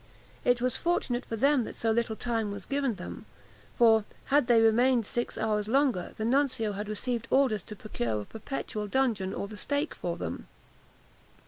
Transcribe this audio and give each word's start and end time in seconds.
It 0.43 0.61
was 0.61 0.75
fortunate 0.77 1.27
for 1.27 1.35
them 1.35 1.63
that 1.63 1.75
so 1.75 1.91
little 1.91 2.15
time 2.15 2.49
was 2.49 2.65
given 2.65 2.95
them; 2.95 3.27
for, 3.77 4.03
had 4.33 4.47
they 4.47 4.59
remained 4.59 5.05
six 5.05 5.37
hours 5.37 5.67
longer, 5.67 6.15
the 6.17 6.25
nuncio 6.25 6.71
had 6.71 6.89
received 6.89 7.27
orders 7.29 7.61
to 7.65 7.75
procure 7.75 8.19
a 8.21 8.25
perpetual 8.25 8.87
dungeon 8.87 9.31
or 9.31 9.47
the 9.47 9.57
stake 9.57 9.93
for 9.93 10.17
them. 10.17 10.47